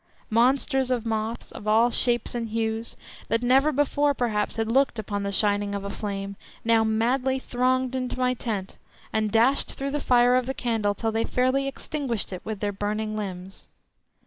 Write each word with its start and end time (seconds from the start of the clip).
Monsters 0.31 0.89
of 0.89 1.05
moths, 1.05 1.51
of 1.51 1.67
all 1.67 1.91
shapes 1.91 2.33
and 2.33 2.49
hues, 2.49 2.97
that 3.27 3.43
never 3.43 3.71
before 3.71 4.15
perhaps 4.15 4.55
had 4.55 4.71
looked 4.71 4.97
upon 4.97 5.21
the 5.21 5.31
shining 5.31 5.75
of 5.75 5.83
a 5.83 5.91
flame, 5.91 6.35
now 6.65 6.83
madly 6.83 7.37
thronged 7.37 7.93
into 7.93 8.17
my 8.17 8.33
tent, 8.33 8.77
and 9.13 9.31
dashed 9.31 9.73
through 9.73 9.91
the 9.91 9.99
fire 9.99 10.33
of 10.35 10.47
the 10.47 10.55
candle 10.55 10.95
till 10.95 11.11
they 11.11 11.23
fairly 11.23 11.67
extinguished 11.67 12.33
it 12.33 12.41
with 12.43 12.61
their 12.61 12.71
burning 12.71 13.15
limbs. 13.15 13.67